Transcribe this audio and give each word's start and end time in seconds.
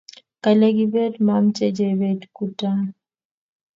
kale 0.43 0.67
kibet 0.77 1.13
mamche 1.25 1.67
jebet 1.77 2.21
ketun 2.35 2.79